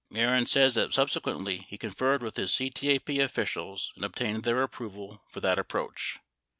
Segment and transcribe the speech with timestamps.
[0.09, 5.21] 95 Mehren says that subsequently he conferred with his CTAPE officials and obtained their approval
[5.29, 6.17] for that approach.